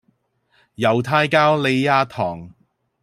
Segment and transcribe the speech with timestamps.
[0.77, 2.55] 猶太教莉亞堂